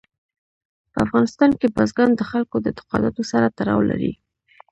په 0.91 0.97
افغانستان 1.05 1.51
کې 1.59 1.73
بزګان 1.75 2.11
د 2.15 2.21
خلکو 2.31 2.55
د 2.61 2.65
اعتقاداتو 2.71 3.21
سره 3.31 3.53
تړاو 3.57 3.79
لري. 3.89 4.11